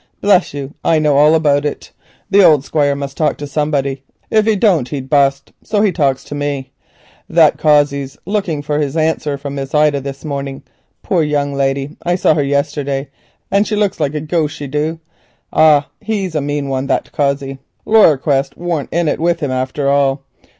Bless 0.19 0.51
you, 0.51 0.73
I 0.83 0.97
know 0.97 1.15
all 1.15 1.35
about 1.35 1.63
it; 1.63 1.91
the 2.27 2.43
old 2.43 2.65
Squire 2.65 2.95
must 2.95 3.15
talk 3.15 3.37
to 3.37 3.45
somebody; 3.45 4.01
if 4.31 4.47
he 4.47 4.55
don't 4.55 4.89
he'd 4.89 5.11
bust, 5.11 5.51
so 5.61 5.83
he 5.83 5.91
talks 5.91 6.23
to 6.23 6.33
me. 6.33 6.71
That 7.29 7.59
Cossey's 7.59 8.17
coming 8.25 8.63
for 8.63 8.79
his 8.79 8.97
answer 8.97 9.37
from 9.37 9.53
Miss 9.53 9.75
Ida 9.75 10.01
this 10.01 10.25
morning. 10.25 10.63
Poor 11.03 11.21
young 11.21 11.53
lady, 11.53 11.97
I 12.01 12.15
saw 12.15 12.33
her 12.33 12.41
yesterday, 12.43 13.09
and 13.51 13.67
she 13.67 13.75
looks 13.75 13.99
like 13.99 14.15
a 14.15 14.21
ghost, 14.21 14.55
she 14.55 14.65
du. 14.65 14.99
Ah, 15.53 15.91
he's 15.99 16.33
a 16.33 16.41
mean 16.41 16.67
one, 16.67 16.87
that 16.87 17.11
Cossey. 17.11 17.59
Laryer 17.85 18.17
Quest 18.19 18.57
warn't 18.57 18.89
in 18.91 19.07
it 19.07 19.19
with 19.19 19.39
him 19.41 19.51
after 19.51 19.87
all. 19.87 20.23